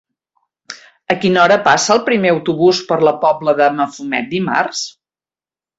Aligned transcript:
A 1.13 1.17
quina 1.25 1.43
hora 1.43 1.59
passa 1.69 1.93
el 1.97 2.01
primer 2.09 2.33
autobús 2.37 2.81
per 2.89 2.99
la 3.09 3.17
Pobla 3.27 3.57
de 3.61 3.71
Mafumet 3.79 4.31
dimarts? 4.37 4.87